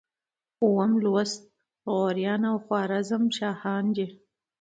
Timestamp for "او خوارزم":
2.51-3.23